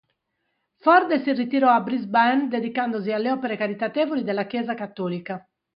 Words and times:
Forde 0.79 1.19
si 1.21 1.31
ritirò 1.31 1.69
a 1.69 1.81
Brisbane 1.81 2.47
dedicandosi 2.47 3.11
alle 3.11 3.29
opere 3.29 3.55
caritatevoli 3.55 4.23
della 4.23 4.47
Chiesa 4.47 4.73
Cattolica. 4.73 5.47